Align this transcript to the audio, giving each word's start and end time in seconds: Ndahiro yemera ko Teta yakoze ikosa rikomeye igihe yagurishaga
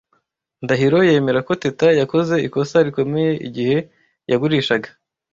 Ndahiro 0.63 0.97
yemera 1.09 1.39
ko 1.47 1.53
Teta 1.63 1.87
yakoze 2.01 2.35
ikosa 2.47 2.75
rikomeye 2.85 3.31
igihe 3.47 3.77
yagurishaga 4.31 4.89